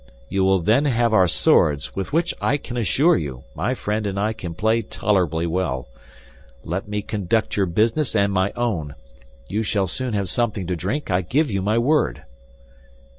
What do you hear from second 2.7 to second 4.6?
assure you, my friend and I can